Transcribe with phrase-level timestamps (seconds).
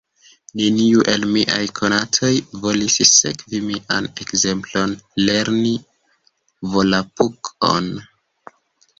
[0.59, 2.29] Neniu el miaj konatoj
[2.63, 4.95] volis sekvi mian ekzemplon,
[5.27, 5.75] lerni
[6.73, 7.91] Volapuk-on.